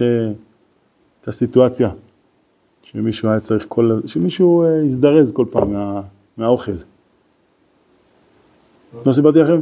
שהייתה 1.29 1.33
סיטואציה 1.33 1.91
שמישהו 2.83 3.29
היה 3.29 3.41
צריך 3.41 3.65
כל, 3.69 4.01
שמישהו 4.07 4.65
אה, 4.65 4.85
הזדרז 4.85 5.33
כל 5.33 5.45
פעם 5.51 5.73
מה, 5.73 6.01
מהאוכל. 6.37 6.73
לא 9.07 9.13
סיפרתי 9.13 9.39
לכם? 9.39 9.61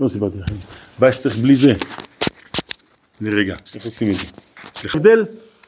לא 0.00 0.08
סיפרתי 0.08 0.38
לכם. 0.38 0.54
הבעיה 0.96 1.12
שצריך 1.12 1.38
בלי 1.38 1.54
זה. 1.54 1.72
לרגע, 3.20 3.56
איך 3.74 3.84
עושים 3.84 4.10
את 4.10 4.14
זה? 4.14 4.24
סליחה. 4.74 4.98
הבדל, 4.98 5.24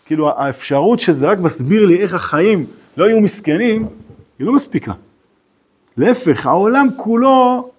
כאילו 0.06 0.30
האפשרות 0.30 0.98
שזה 0.98 1.26
רק 1.26 1.38
מסביר 1.38 1.86
לי 1.86 2.02
איך 2.02 2.14
החיים 2.14 2.66
לא 2.96 3.04
יהיו 3.04 3.20
מסכנים, 3.20 3.88
היא 4.38 4.46
לא 4.46 4.52
מספיקה. 4.52 4.92
להפך, 5.96 6.46
העולם 6.46 6.88
כולו 6.96 7.70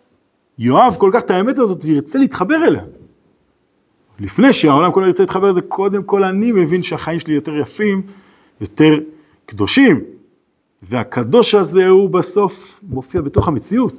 יאהב 0.57 0.95
כל 0.95 1.11
כך 1.13 1.21
את 1.21 1.31
האמת 1.31 1.59
הזאת 1.59 1.85
וירצה 1.85 2.19
להתחבר 2.19 2.67
אליה. 2.67 2.83
לפני 4.19 4.53
שהעולם 4.53 4.91
כולו 4.91 5.07
ירצה 5.07 5.24
להתחבר 5.24 5.48
לזה, 5.48 5.62
קודם 5.62 6.03
כל 6.03 6.24
אני 6.24 6.51
מבין 6.51 6.84
שהחיים 6.84 7.19
שלי 7.19 7.34
יותר 7.34 7.55
יפים, 7.55 8.01
יותר 8.62 9.00
קדושים, 9.45 10.01
והקדוש 10.81 11.55
הזה 11.55 11.88
הוא 11.88 12.10
בסוף 12.10 12.79
מופיע 12.89 13.22
בתוך 13.22 13.48
המציאות. 13.48 13.93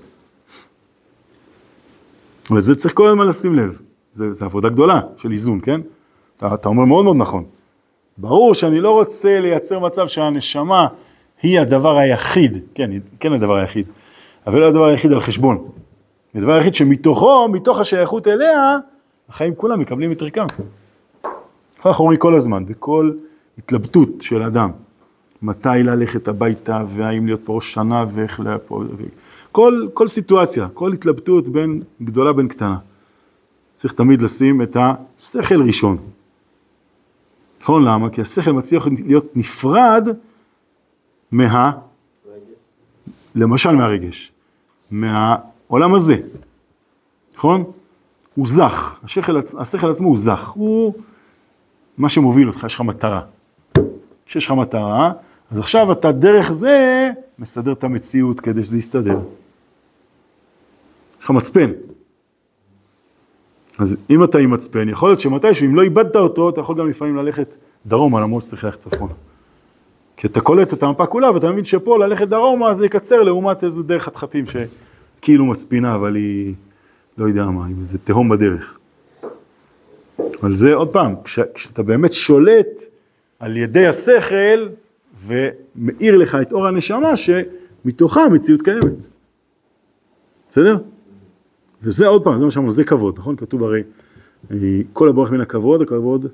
וזה 2.51 2.75
צריך 2.75 2.95
כל 2.95 3.09
הזמן 3.09 3.27
לשים 3.27 3.55
לב, 3.55 3.81
זו 4.13 4.45
עבודה 4.45 4.69
גדולה 4.69 5.01
של 5.17 5.33
איזון, 5.33 5.61
כן? 5.63 5.81
אתה, 6.37 6.55
אתה 6.55 6.69
אומר 6.69 6.85
מאוד 6.85 7.05
מאוד 7.05 7.17
נכון. 7.17 7.45
ברור 8.19 8.55
שאני 8.55 8.81
לא 8.81 8.91
רוצה 8.91 9.41
לייצר 9.41 9.79
מצב 9.79 10.07
שהנשמה 10.07 10.87
היא 11.43 11.61
הדבר 11.61 11.99
היחיד, 11.99 12.59
כן, 12.75 12.91
כן 13.21 13.33
הדבר 13.33 13.55
היחיד, 13.55 13.87
אבל 14.47 14.61
לא 14.61 14.69
הדבר 14.69 14.85
היחיד 14.85 15.13
על 15.13 15.21
חשבון. 15.21 15.65
הדבר 16.35 16.53
היחיד 16.53 16.75
שמתוכו, 16.75 17.49
מתוך 17.49 17.79
השייכות 17.79 18.29
אליה, 18.29 18.79
החיים 19.29 19.55
כולם 19.55 19.81
מקבלים 19.81 20.13
את 20.13 20.23
ערכם. 20.23 20.47
אנחנו 21.87 22.03
אומרים 22.05 22.19
כל 22.19 22.35
הזמן, 22.35 22.67
בכל 22.67 23.13
התלבטות 23.59 24.09
של 24.21 24.43
אדם, 24.43 24.71
מתי 25.43 25.69
ללכת 25.85 26.29
הביתה, 26.29 26.85
והאם 26.89 27.27
להיות 27.27 27.41
פה 27.45 27.55
ראש 27.55 27.75
שנה, 27.75 28.05
ואיך 28.15 28.41
לפה, 28.41 28.85
כל, 29.53 29.87
כל 29.95 30.09
סיטואציה, 30.09 30.69
כל 30.75 30.93
התלבטות 30.93 31.49
בין 31.49 31.83
גדולה 32.03 32.33
בין 32.33 32.49
קטנה. 32.49 32.79
צריך 33.77 33.95
תמיד 33.95 34.23
לשים 34.23 34.63
את 34.63 34.77
השכל 34.81 35.63
ראשון. 35.63 35.97
נכון 37.61 37.85
למה? 37.85 38.11
כי 38.11 38.21
השכל 38.21 38.53
מצליח 38.53 38.87
להיות 39.07 39.37
נפרד 39.37 40.09
מה... 41.33 41.73
למשל 43.35 43.71
מהרגש, 43.71 44.33
מהעולם 44.91 45.95
הזה, 45.95 46.17
נכון? 47.37 47.65
הוא 48.37 48.47
זך, 48.49 48.99
השכל, 49.05 49.37
השכל 49.59 49.91
עצמו 49.91 50.09
הוא 50.09 50.17
זך, 50.17 50.49
הוא 50.49 50.95
מה 51.99 52.09
שמוביל 52.09 52.49
אותך, 52.49 52.65
יש 52.67 52.75
לך 52.75 52.81
מטרה. 52.81 53.21
כשיש 54.27 54.47
לך 54.47 54.53
מטרה, 54.53 55.13
אז 55.51 55.59
עכשיו 55.59 55.93
אתה 55.93 56.13
דרך 56.13 56.53
זה 56.53 57.09
מסדר 57.39 57.73
את 57.73 57.85
המציאות 57.85 58.41
כדי 58.41 58.63
שזה 58.63 58.79
יסתדר. 58.79 59.19
יש 61.19 61.25
לך 61.25 61.31
מצפן. 61.31 61.71
אז 63.79 63.97
אם 64.11 64.25
אתה 64.25 64.39
עם 64.39 64.51
מצפן, 64.51 64.89
יכול 64.89 65.09
להיות 65.09 65.21
שמתישהו, 65.21 65.67
אם 65.67 65.77
לא 65.77 65.83
איבדת 65.83 66.17
אותו, 66.17 66.51
אתה 66.51 66.61
יכול 66.61 66.79
גם 66.79 66.89
לפעמים 66.89 67.17
ללכת 67.17 67.57
דרומה, 67.87 68.21
למרות 68.21 68.43
שצריך 68.43 68.65
ללכת 68.65 68.81
צפונה. 68.81 69.13
כי 70.17 70.27
אתה 70.27 70.41
קולט 70.41 70.73
את 70.73 70.83
המפה 70.83 71.07
כולה, 71.07 71.31
ואתה 71.31 71.51
מבין 71.51 71.65
שפה 71.65 71.99
ללכת 71.99 72.29
דרומה 72.29 72.75
זה 72.75 72.87
יקצר 72.87 73.23
לעומת 73.23 73.65
איזה 73.65 73.83
דרך 73.83 74.03
חתחתים 74.03 74.45
שכאילו 74.47 75.47
מצפינה, 75.47 75.95
אבל 75.95 76.15
היא, 76.15 76.55
לא 77.19 77.29
יודע 77.29 77.45
מה, 77.45 77.67
עם 77.67 77.81
איזה 77.81 77.99
תהום 77.99 78.29
בדרך. 78.29 78.79
אבל 80.41 80.57
זה 80.57 80.75
עוד 80.75 80.93
פעם, 80.93 81.15
כש, 81.25 81.39
כשאתה 81.55 81.83
באמת 81.83 82.13
שולט 82.13 82.83
על 83.39 83.57
ידי 83.57 83.87
השכל 83.87 84.69
ומאיר 85.27 86.17
לך 86.17 86.39
את 86.43 86.53
אור 86.53 86.67
הנשמה 86.67 87.13
שמתוכה 87.17 88.23
המציאות 88.23 88.63
קיימת. 88.63 88.95
בסדר? 90.51 90.77
וזה 91.83 92.07
עוד 92.07 92.25
פעם, 92.25 92.39
זה 92.39 92.45
מה 92.45 92.51
שאמרנו, 92.51 92.71
זה 92.71 92.85
כבוד, 92.85 93.19
נכון? 93.19 93.37
כתוב 93.37 93.63
הרי, 93.63 93.83
אה, 94.51 94.57
כל 94.93 95.09
הבורח 95.09 95.31
מן 95.31 95.41
הכבוד, 95.41 95.83
הכבוד 95.83 96.27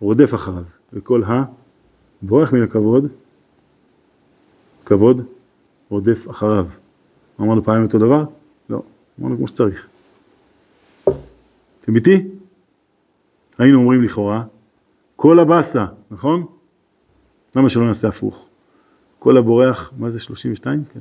רודף 0.00 0.34
אחריו, 0.34 0.64
וכל 0.92 1.22
הבורח 2.22 2.52
מן 2.52 2.62
הכבוד, 2.62 3.06
כבוד 4.84 5.24
רודף 5.88 6.30
אחריו. 6.30 6.66
אמרנו 7.40 7.64
פעמים 7.64 7.82
אותו 7.82 7.98
דבר? 7.98 8.24
לא, 8.70 8.82
אמרנו 9.20 9.36
כמו 9.36 9.48
שצריך. 9.48 9.88
אתם 11.82 11.96
איתי? 11.96 12.24
היינו 13.58 13.78
אומרים 13.78 14.02
לכאורה, 14.02 14.44
כל 15.16 15.38
הבאסה, 15.38 15.86
נכון? 16.10 16.46
למה 17.56 17.68
שלא 17.68 17.86
נעשה 17.86 18.08
הפוך? 18.08 18.46
כל 19.18 19.36
הבורח, 19.36 19.92
מה 19.98 20.10
זה 20.10 20.20
32? 20.20 20.84
כן. 20.94 21.00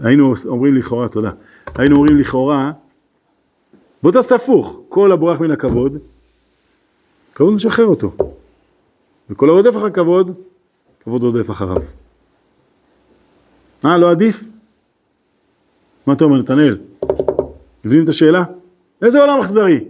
היינו 0.00 0.34
אומרים 0.46 0.76
לכאורה, 0.76 1.08
תודה, 1.08 1.30
היינו 1.74 1.96
אומרים 1.96 2.16
לכאורה, 2.16 2.72
בוא 4.02 4.12
תעשה 4.12 4.34
הפוך, 4.34 4.80
כל 4.88 5.12
הבורח 5.12 5.40
מן 5.40 5.50
הכבוד, 5.50 5.98
כבוד 7.34 7.54
משחרר 7.54 7.86
אותו. 7.86 8.12
וכל 9.30 9.48
הרודף 9.48 9.76
אחר 9.76 9.90
כבוד, 9.90 10.30
כבוד 11.04 11.22
רודף 11.22 11.50
אחריו. 11.50 11.82
אה, 13.84 13.98
לא 13.98 14.10
עדיף? 14.10 14.44
מה 16.06 16.12
אתה 16.12 16.24
אומר, 16.24 16.38
נתנאל? 16.38 16.78
מבינים 17.84 18.04
את 18.04 18.08
השאלה? 18.08 18.44
איזה 19.02 19.20
עולם 19.20 19.40
אכזרי? 19.40 19.84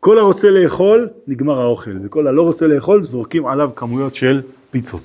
כל 0.00 0.18
הרוצה 0.18 0.50
לאכול, 0.50 1.08
נגמר 1.26 1.60
האוכל, 1.60 1.90
וכל 2.04 2.26
הלא 2.26 2.42
רוצה 2.42 2.66
לאכול, 2.66 3.02
זורקים 3.02 3.46
עליו 3.46 3.70
כמויות 3.76 4.14
של 4.14 4.42
פיצות. 4.70 5.02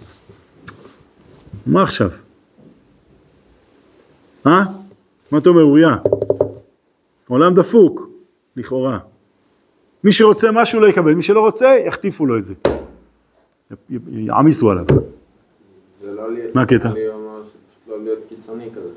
מה 1.66 1.84
עכשיו? 1.84 2.10
אה? 4.48 4.64
מה 5.32 5.38
אתה 5.38 5.50
אומר, 5.50 5.64
אוריה? 5.64 5.96
עולם 7.28 7.54
דפוק, 7.54 8.10
לכאורה. 8.56 9.00
מי 10.04 10.12
שרוצה 10.12 10.52
משהו 10.52 10.80
לא 10.80 10.88
יקבל, 10.88 11.14
מי 11.14 11.22
שלא 11.22 11.40
רוצה, 11.40 11.76
יחטיפו 11.86 12.26
לו 12.26 12.38
את 12.38 12.44
זה. 12.44 12.54
יעמיסו 14.12 14.72
עליו. 14.72 14.86
לא 16.04 16.24
מה 16.54 16.62
הקטע? 16.62 16.90
לא 17.88 17.96
כזה. 18.76 18.90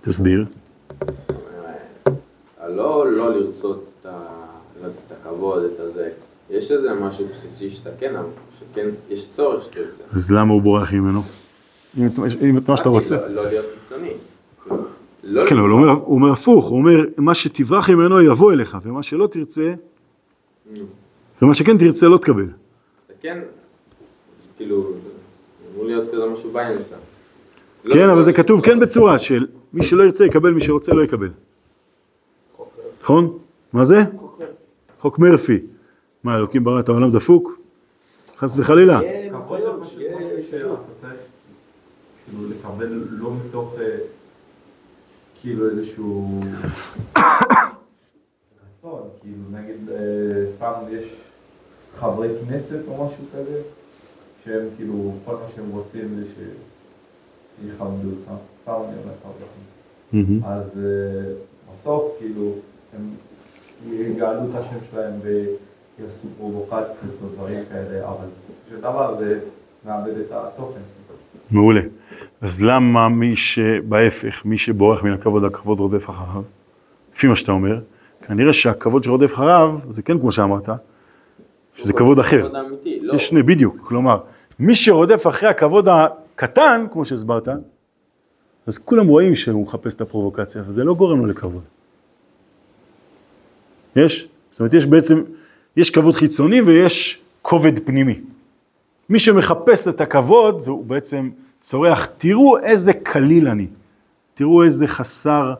תסביר. 0.00 0.44
לא, 2.68 3.12
לא 3.12 3.34
לרצות 3.34 3.84
את, 4.00 4.06
ה, 4.06 4.18
לא 4.82 4.86
את 4.88 5.12
הכבוד, 5.12 5.62
את 5.64 5.80
הזה. 5.80 6.10
יש 6.50 6.70
איזה 6.70 6.94
משהו 6.94 7.26
בסיסי 7.32 7.70
שאתה 7.70 7.90
כן, 8.00 8.14
שכן, 8.58 8.88
יש 9.10 9.28
צורך 9.28 9.64
שתרצה. 9.64 10.02
אז 10.12 10.30
למה 10.32 10.52
הוא 10.52 10.62
בורח 10.62 10.92
ממנו? 10.92 11.20
אם 11.98 12.06
את- 12.06 12.12
אם 12.42 12.58
את 12.58 12.68
מה 12.68 12.76
שאתה 12.76 12.88
רוצה. 12.88 13.16
לא, 13.16 13.34
לא 13.34 13.44
להיות 13.44 13.66
קיצוני. 13.82 14.10
לא 15.24 15.46
כן, 15.48 15.58
אבל 15.58 15.68
הוא 15.68 15.80
אומר, 15.80 15.90
הוא 15.90 16.14
אומר 16.14 16.32
הפוך, 16.32 16.66
הוא 16.68 16.78
אומר, 16.78 17.04
מה 17.16 17.34
שתברח 17.34 17.90
ממנו 17.90 18.22
יבוא 18.22 18.52
אליך, 18.52 18.78
ומה 18.82 19.02
שלא 19.02 19.26
תרצה, 19.26 19.74
ומה 21.42 21.54
שכן 21.54 21.78
תרצה 21.78 22.08
לא 22.08 22.16
תקבל. 22.18 22.42
אתה 23.06 23.12
כן, 23.22 23.38
כאילו, 24.56 24.90
אמור 25.74 25.84
להיות 25.86 26.04
כזה 26.12 26.22
משהו 26.34 26.50
באמצע. 26.52 26.96
כן, 27.92 28.08
אבל 28.08 28.22
זה 28.22 28.32
כתוב 28.32 28.60
כן 28.60 28.80
בצורה 28.80 29.18
של 29.18 29.46
מי 29.72 29.82
שלא 29.84 30.02
ירצה 30.02 30.24
יקבל, 30.26 30.50
מי 30.50 30.60
שרוצה 30.60 30.92
לא 30.94 31.02
יקבל. 31.02 31.28
נכון? 33.04 33.38
מה 33.72 33.84
זה? 33.84 33.96
חוק 35.00 35.18
מרפי. 35.18 35.60
מה, 36.24 36.36
אלוקים 36.36 36.64
ברא 36.64 36.80
את 36.80 36.88
העולם 36.88 37.10
דפוק? 37.10 37.58
חס 38.36 38.56
וחלילה. 38.58 39.00
כאילו 42.24 42.50
לקבל 42.50 43.04
לא 43.10 43.30
מתוך 43.34 43.74
אה, 43.80 43.96
כאילו 45.40 45.70
איזשהו 45.70 46.40
רצון, 47.16 49.02
כאילו 49.20 49.42
נגיד 49.50 49.90
אה, 49.90 50.44
פעם 50.58 50.84
יש 50.90 51.04
חברי 51.98 52.28
כנסת 52.40 52.80
או 52.88 53.06
משהו 53.06 53.24
כזה, 53.32 53.62
שהם 54.44 54.66
כאילו 54.76 55.12
כל 55.24 55.34
מה 55.34 55.46
שהם 55.54 55.70
רוצים 55.70 56.14
זה 56.16 56.24
שיכבדו 56.24 58.08
אותם, 58.08 58.34
סתם 58.62 58.72
אני 58.72 58.96
אומר. 59.02 60.48
אז 60.48 60.66
אה, 60.76 61.32
בסוף 61.82 62.12
כאילו 62.18 62.54
הם 62.96 63.10
יגאלו 63.92 64.40
את 64.50 64.54
השם 64.54 64.76
שלהם 64.90 65.12
ויעשו 65.22 66.26
פרובוקציות 66.38 67.14
או 67.22 67.28
דברים 67.28 67.58
כאלה, 67.68 68.08
אבל 68.08 68.26
של 68.70 68.80
דבר 68.80 69.16
זה 69.18 69.40
מאבד 69.86 70.18
את 70.18 70.26
התוכן. 70.30 70.80
מעולה. 71.50 71.80
אז 72.40 72.60
למה 72.60 73.08
מי 73.08 73.36
שבהפך, 73.36 74.44
מי 74.44 74.58
שבורח 74.58 75.02
מן 75.02 75.12
הכבוד, 75.12 75.44
הכבוד 75.44 75.80
רודף 75.80 76.10
אחריו? 76.10 76.42
לפי 77.14 77.26
מה 77.26 77.36
שאתה 77.36 77.52
אומר, 77.52 77.80
כנראה 78.26 78.52
שהכבוד 78.52 79.04
שרודף 79.04 79.34
אחריו, 79.34 79.78
זה 79.88 80.02
כן 80.02 80.18
כמו 80.18 80.32
שאמרת, 80.32 80.68
שזה 81.74 81.92
כבוד 81.92 82.18
אחר. 82.18 82.48
לא. 83.00 83.14
יש 83.14 83.28
שני, 83.28 83.42
בדיוק. 83.42 83.76
כלומר, 83.78 84.18
מי 84.58 84.74
שרודף 84.74 85.26
אחרי 85.26 85.48
הכבוד 85.48 85.88
הקטן, 85.88 86.86
כמו 86.92 87.04
שהסברת, 87.04 87.48
אז 88.66 88.78
כולם 88.78 89.06
רואים 89.06 89.34
שהוא 89.34 89.62
מחפש 89.62 89.94
את 89.94 90.00
הפרובוקציה, 90.00 90.62
וזה 90.66 90.84
לא 90.84 90.94
גורם 90.94 91.18
לו 91.18 91.26
לכבוד. 91.26 91.62
יש? 93.96 94.28
זאת 94.50 94.60
אומרת, 94.60 94.74
יש 94.74 94.86
בעצם, 94.86 95.22
יש 95.76 95.90
כבוד 95.90 96.14
חיצוני 96.14 96.60
ויש 96.60 97.20
כובד 97.42 97.78
פנימי. 97.78 98.20
מי 99.08 99.18
שמחפש 99.18 99.88
את 99.88 100.00
הכבוד, 100.00 100.60
זה 100.60 100.70
הוא 100.70 100.84
בעצם 100.84 101.30
צורח, 101.60 102.06
תראו 102.18 102.58
איזה 102.58 102.92
קליל 102.92 103.48
אני, 103.48 103.66
תראו 104.34 104.62
איזה 104.62 104.86
חסר 104.86 105.54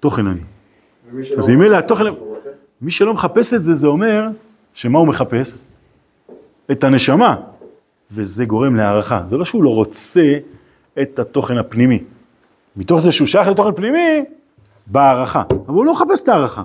תוכן 0.00 0.26
אני. 0.26 0.40
אז 1.38 1.50
אם 1.50 1.62
אלה 1.62 1.78
התוכן, 1.78 2.04
מי 2.82 2.90
שלא 2.90 3.14
מחפש 3.14 3.54
את 3.54 3.62
זה, 3.62 3.74
זה 3.74 3.86
אומר 3.86 4.28
שמה 4.74 4.98
הוא 4.98 5.06
מחפש? 5.06 5.66
את 6.70 6.84
הנשמה, 6.84 7.36
וזה 8.10 8.44
גורם 8.44 8.76
להערכה. 8.76 9.22
זה 9.28 9.36
לא 9.36 9.44
שהוא 9.44 9.62
לא 9.62 9.74
רוצה 9.74 10.38
את 11.02 11.18
התוכן 11.18 11.58
הפנימי. 11.58 12.02
מתוך 12.76 13.00
זה 13.00 13.12
שהוא 13.12 13.26
שייך 13.26 13.48
לתוכן 13.48 13.74
פנימי, 13.74 14.24
באה 14.86 15.04
הערכה. 15.10 15.42
אבל 15.50 15.74
הוא 15.74 15.86
לא 15.86 15.92
מחפש 15.92 16.20
את 16.22 16.28
ההערכה. 16.28 16.62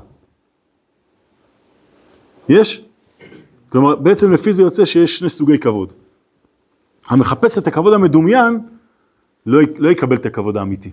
יש? 2.50 2.86
כלומר, 3.70 3.96
בעצם 3.96 4.32
לפי 4.32 4.54
זה 4.54 4.62
יוצא 4.64 4.86
שיש 4.86 5.18
שני 5.20 5.30
סוגי 5.30 5.60
כבוד. 5.60 5.94
המחפש 7.08 7.58
את 7.58 7.68
הכבוד 7.68 7.94
המדומיין, 7.94 8.60
לא, 9.46 9.62
י- 9.62 9.66
לא 9.78 9.90
יקבל 9.90 10.16
את 10.16 10.26
הכבוד 10.26 10.58
האמיתי. 10.58 10.90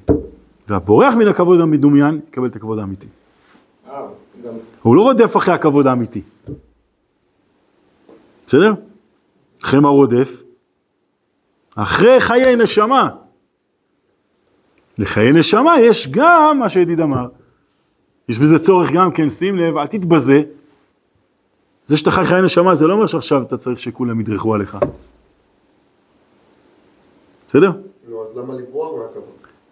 והבורח 0.68 1.14
מן 1.14 1.28
הכבוד 1.28 1.60
המדומיין, 1.60 2.20
יקבל 2.28 2.46
את 2.46 2.56
הכבוד 2.56 2.78
האמיתי. 2.78 3.06
הוא 4.82 4.96
לא 4.96 5.02
רודף 5.02 5.36
אחרי 5.36 5.54
הכבוד 5.54 5.86
האמיתי. 5.86 6.22
בסדר? 8.46 8.74
אחרי 9.62 9.80
מה 9.80 9.88
רודף? 9.88 10.42
אחרי 11.74 12.20
חיי 12.20 12.56
נשמה. 12.56 13.10
לחיי 14.98 15.32
נשמה 15.32 15.74
יש 15.80 16.08
גם 16.10 16.56
מה 16.58 16.68
שידיד 16.68 17.00
אמר. 17.00 17.28
יש 18.28 18.38
בזה 18.38 18.58
צורך 18.58 18.90
גם 18.92 19.10
כן, 19.12 19.30
שים 19.30 19.56
לב, 19.56 19.76
אל 19.76 19.86
תתבזה. 19.86 20.42
זה 21.90 21.96
שאתה 21.96 22.10
חי 22.10 22.24
חיי 22.24 22.42
נשמה 22.42 22.74
זה 22.74 22.86
לא 22.86 22.92
אומר 22.92 23.06
שעכשיו 23.06 23.42
אתה 23.42 23.56
צריך 23.56 23.78
שכולם 23.78 24.20
ידרכו 24.20 24.54
עליך. 24.54 24.78
בסדר? 27.48 27.70
נו, 28.08 28.24
אז 28.24 28.36
למה 28.36 28.54
לברוח 28.54 28.92
מהכבוד? 28.92 29.24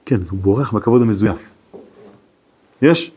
כן, 0.06 0.20
הוא 0.30 0.38
בורח 0.38 0.72
מהכבוד 0.72 1.02
המזויף. 1.02 1.54
יש? 2.82 3.10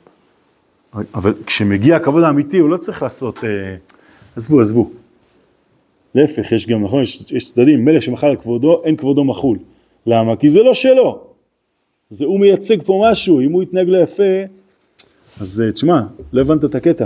אבל 1.14 1.34
כשמגיע 1.46 1.96
הכבוד 1.96 2.24
האמיתי, 2.24 2.60
הוא 2.60 2.70
לא 2.70 2.78
צריך 2.78 3.04
לעשות... 3.04 3.44
אה, 3.44 3.76
עזבו, 4.36 4.62
עזבו. 4.62 4.92
להפך, 6.16 6.52
יש 6.52 6.68
גם, 6.68 6.84
נכון, 6.84 7.02
יש, 7.02 7.32
יש 7.32 7.52
צדדים, 7.52 7.86
מלך 7.86 8.02
שמחל 8.02 8.28
על 8.28 8.36
כבודו, 8.36 8.82
אין 8.84 8.96
כבודו 8.96 9.24
מחול. 9.24 9.58
למה? 10.06 10.36
כי 10.36 10.50
זה 10.50 10.64
לא 10.64 10.74
שלו. 10.74 11.24
זה 12.10 12.26
הוא 12.26 12.40
מייצג 12.40 12.84
פה 12.84 13.08
משהו, 13.12 13.42
אם 13.42 13.52
הוא 13.52 13.64
יתנהג 13.64 13.90
לא 13.90 13.98
יפה, 13.98 14.24
אז 15.42 15.64
אה, 15.66 15.72
תשמע, 15.72 16.02
לא 16.34 16.42
הבנת 16.42 16.66
את 16.66 16.76
הקטע. 16.76 17.06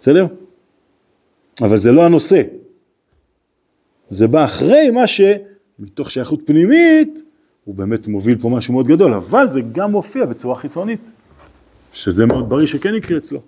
בסדר? 0.00 0.26
אבל 1.62 1.76
זה 1.76 1.92
לא 1.92 2.04
הנושא. 2.04 2.42
זה 4.10 4.26
בא 4.26 4.44
אחרי 4.44 4.90
מה 4.90 5.06
שמתוך 5.06 6.10
שייכות 6.10 6.40
פנימית, 6.46 7.22
הוא 7.64 7.74
באמת 7.74 8.08
מוביל 8.08 8.38
פה 8.38 8.48
משהו 8.48 8.74
מאוד 8.74 8.86
גדול, 8.86 9.14
אבל 9.14 9.48
זה 9.48 9.60
גם 9.72 9.90
מופיע 9.90 10.26
בצורה 10.26 10.54
חיצונית, 10.54 11.10
שזה 11.92 12.26
מאוד 12.26 12.48
בריא 12.48 12.66
שכן 12.66 12.94
יקרה 12.94 13.18
אצלו. 13.18 13.40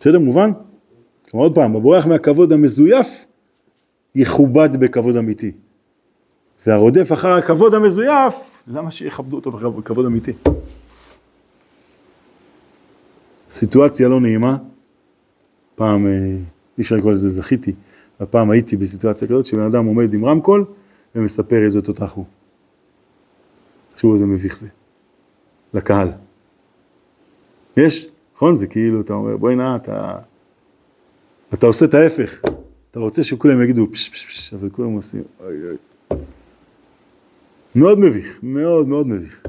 בסדר, 0.00 0.18
מובן? 0.18 0.50
כלומר, 1.30 1.46
עוד 1.46 1.54
פעם, 1.54 1.76
הבורח 1.76 2.06
מהכבוד 2.06 2.52
המזויף, 2.52 3.26
יכובד 4.14 4.76
בכבוד 4.76 5.16
אמיתי. 5.16 5.52
והרודף 6.66 7.12
אחר 7.12 7.28
הכבוד 7.28 7.74
המזויף, 7.74 8.62
למה 8.66 8.90
שיכבדו 8.90 9.36
אותו 9.36 9.50
בכבוד 9.50 10.06
אמיתי? 10.06 10.32
סיטואציה 13.54 14.08
לא 14.08 14.20
נעימה, 14.20 14.56
פעם, 15.74 16.06
אה, 16.06 16.12
אי 16.78 16.82
אפשר 16.82 16.96
לקרוא 16.96 17.12
לזה 17.12 17.28
זכיתי, 17.28 17.72
הפעם 18.20 18.50
הייתי 18.50 18.76
בסיטואציה 18.76 19.28
כזאת 19.28 19.46
שבן 19.46 19.62
אדם 19.62 19.86
עומד 19.86 20.14
עם 20.14 20.24
רמקול 20.24 20.64
ומספר 21.14 21.64
איזה 21.64 21.82
תותח 21.82 22.12
הוא. 22.12 22.24
תחשבו 23.92 24.14
איזה 24.14 24.26
מביך 24.26 24.56
זה. 24.56 24.66
לקהל. 25.74 26.12
יש, 27.76 28.08
נכון? 28.36 28.54
זה 28.54 28.66
כאילו, 28.66 29.00
אתה 29.00 29.12
אומר, 29.12 29.36
בואי 29.36 29.56
נא, 29.56 29.76
אתה... 29.76 30.18
אתה 31.54 31.66
עושה 31.66 31.86
את 31.86 31.94
ההפך. 31.94 32.40
אתה 32.90 33.00
רוצה 33.00 33.22
שכולם 33.22 33.62
יגידו 33.62 33.86
פש 33.92 34.08
פש 34.08 34.26
פש, 34.26 34.54
אבל 34.54 34.70
כולם 34.70 34.92
עושים, 34.92 35.22
אוי 35.40 35.56
אוי. 35.64 36.18
מאוד 37.74 37.98
מביך, 37.98 38.40
מאוד 38.42 38.88
מאוד 38.88 39.06
מביך. 39.06 39.42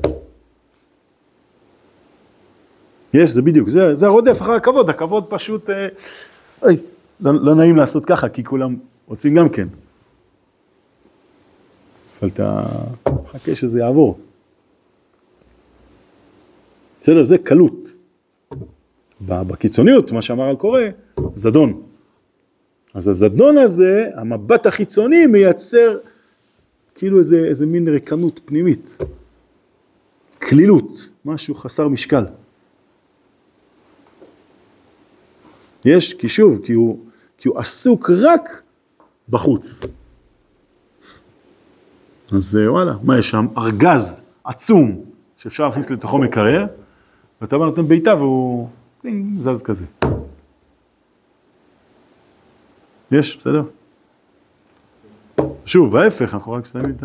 יש, 3.15 3.31
זה 3.31 3.41
בדיוק, 3.41 3.69
זה, 3.69 3.95
זה 3.95 4.05
הרודף 4.05 4.41
אחר 4.41 4.51
הכבוד, 4.51 4.89
הכבוד 4.89 5.25
פשוט, 5.29 5.69
אה, 5.69 5.87
אוי, 6.61 6.77
לא, 7.19 7.31
לא 7.33 7.55
נעים 7.55 7.75
לעשות 7.75 8.05
ככה, 8.05 8.29
כי 8.29 8.43
כולם 8.43 8.75
רוצים 9.07 9.35
גם 9.35 9.49
כן. 9.49 9.67
אבל 12.21 12.29
אתה 12.29 12.63
מחכה 13.23 13.55
שזה 13.55 13.79
יעבור. 13.79 14.19
בסדר, 17.01 17.23
זה 17.23 17.37
קלות. 17.37 17.97
בקיצוניות, 19.21 20.11
מה 20.11 20.21
שאמר 20.21 20.49
על 20.49 20.55
קורא, 20.55 20.81
זדון. 21.35 21.81
אז 22.93 23.07
הזדון 23.07 23.57
הזה, 23.57 24.09
המבט 24.15 24.65
החיצוני 24.65 25.27
מייצר 25.27 25.97
כאילו 26.95 27.19
איזה, 27.19 27.37
איזה 27.37 27.65
מין 27.65 27.87
ריקנות 27.87 28.39
פנימית. 28.45 28.97
כלילות, 30.41 31.09
משהו 31.25 31.55
חסר 31.55 31.87
משקל. 31.87 32.25
יש, 35.85 36.13
כי 36.13 36.27
שוב, 36.27 36.59
כי 36.63 36.73
הוא, 36.73 36.99
כי 37.37 37.49
הוא 37.49 37.59
עסוק 37.59 38.09
רק 38.09 38.61
בחוץ. 39.29 39.83
אז 42.31 42.57
אה, 42.61 42.71
וואלה, 42.71 42.93
מה 43.03 43.17
יש 43.17 43.29
שם? 43.29 43.47
ארגז 43.57 44.21
עצום 44.43 45.03
שאפשר 45.37 45.65
להכניס 45.65 45.91
לתוכו 45.91 46.17
מקרר, 46.17 46.65
ואתה 47.41 47.57
בא 47.57 47.65
נותן 47.65 47.87
בעיטה 47.87 48.15
והוא 48.15 48.67
טינג, 49.01 49.41
זז 49.41 49.63
כזה. 49.63 49.85
יש, 53.11 53.37
בסדר? 53.37 53.63
שוב, 55.65 55.95
ההפך, 55.95 56.33
אנחנו 56.33 56.51
רק 56.51 56.65
שמים 56.65 56.95
את 56.97 57.03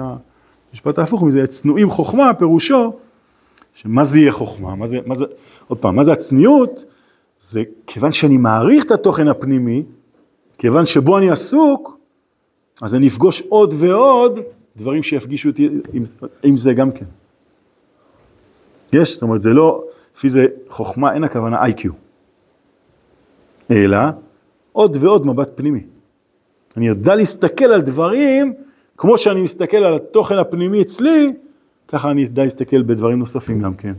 המשפט 0.72 0.98
ההפוך 0.98 1.22
מזה, 1.22 1.46
צנועים 1.46 1.90
חוכמה, 1.90 2.34
פירושו, 2.34 2.92
שמה 3.74 4.04
זה 4.04 4.20
יהיה 4.20 4.32
חוכמה? 4.32 4.74
מה 4.74 4.86
זה, 4.86 4.98
מה 5.06 5.14
זה, 5.14 5.24
עוד 5.68 5.78
פעם, 5.78 5.96
מה 5.96 6.02
זה 6.02 6.12
הצניעות? 6.12 6.84
זה 7.40 7.62
כיוון 7.86 8.12
שאני 8.12 8.36
מעריך 8.36 8.84
את 8.84 8.90
התוכן 8.90 9.28
הפנימי, 9.28 9.84
כיוון 10.58 10.86
שבו 10.86 11.18
אני 11.18 11.30
עסוק, 11.30 11.98
אז 12.82 12.94
אני 12.94 13.08
אפגוש 13.08 13.42
עוד 13.48 13.74
ועוד 13.78 14.38
דברים 14.76 15.02
שיפגישו 15.02 15.48
אותי 15.48 15.68
עם, 15.92 16.04
עם 16.42 16.56
זה 16.56 16.72
גם 16.72 16.92
כן. 16.92 17.04
יש, 18.92 19.12
זאת 19.12 19.22
אומרת, 19.22 19.42
זה 19.42 19.50
לא, 19.50 19.84
לפי 20.16 20.28
זה 20.28 20.46
חוכמה, 20.68 21.14
אין 21.14 21.24
הכוונה 21.24 21.64
איי-קיו, 21.64 21.92
אלא 23.70 23.98
עוד 24.72 24.96
ועוד 25.00 25.26
מבט 25.26 25.50
פנימי. 25.54 25.84
אני 26.76 26.86
יודע 26.86 27.14
להסתכל 27.14 27.64
על 27.64 27.80
דברים, 27.80 28.54
כמו 28.96 29.18
שאני 29.18 29.42
מסתכל 29.42 29.76
על 29.76 29.94
התוכן 29.94 30.38
הפנימי 30.38 30.82
אצלי, 30.82 31.32
ככה 31.88 32.10
אני 32.10 32.20
יודע 32.20 32.42
להסתכל 32.42 32.82
בדברים 32.82 33.18
נוספים 33.18 33.60
גם 33.60 33.74
כן. 33.74 33.94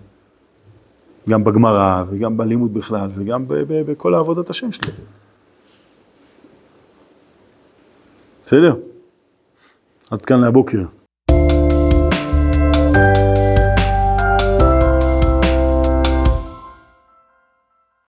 גם 1.30 1.44
בגמרא, 1.44 2.04
וגם 2.10 2.38
בלימוד 2.38 2.74
בכלל, 2.74 3.10
וגם 3.14 3.46
בכל 3.48 4.14
העבודת 4.14 4.50
השם 4.50 4.72
שלי. 4.72 4.92
בסדר? 8.46 8.76
עד 10.12 10.26
כאן 10.26 10.40
להבוקר. 10.40 11.01